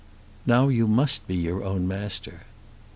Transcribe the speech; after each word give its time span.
"Now 0.47 0.67
you 0.69 0.87
must 0.87 1.27
be 1.27 1.35
your 1.35 1.63
own 1.63 1.87
master." 1.87 2.45